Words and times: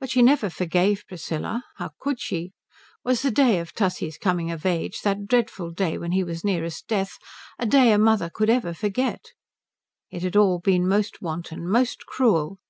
But 0.00 0.08
she 0.08 0.22
never 0.22 0.48
forgave 0.48 1.04
Priscilla. 1.06 1.62
How 1.76 1.90
could 2.00 2.18
she? 2.22 2.52
Was 3.04 3.20
the 3.20 3.30
day 3.30 3.58
of 3.58 3.74
Tussie's 3.74 4.16
coming 4.16 4.50
of 4.50 4.64
age, 4.64 5.02
that 5.02 5.26
dreadful 5.26 5.72
day 5.72 5.98
when 5.98 6.12
he 6.12 6.24
was 6.24 6.42
nearest 6.42 6.86
death, 6.88 7.18
a 7.58 7.66
day 7.66 7.92
a 7.92 7.98
mother 7.98 8.30
could 8.32 8.48
ever 8.48 8.72
forget? 8.72 9.32
It 10.10 10.22
had 10.22 10.36
all 10.36 10.58
been 10.58 10.88
most 10.88 11.20
wanton, 11.20 11.68
most 11.68 12.06
cruel. 12.06 12.60